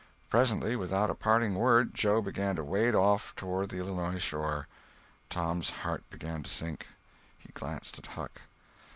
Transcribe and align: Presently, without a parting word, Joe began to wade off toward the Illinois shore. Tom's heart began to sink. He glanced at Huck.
Presently, 0.31 0.75
without 0.75 1.11
a 1.11 1.13
parting 1.13 1.53
word, 1.53 1.93
Joe 1.93 2.23
began 2.23 2.55
to 2.55 2.63
wade 2.63 2.95
off 2.95 3.35
toward 3.35 3.69
the 3.69 3.77
Illinois 3.77 4.17
shore. 4.17 4.67
Tom's 5.29 5.69
heart 5.69 6.01
began 6.09 6.41
to 6.41 6.49
sink. 6.49 6.87
He 7.37 7.49
glanced 7.53 7.99
at 7.99 8.07
Huck. 8.07 8.41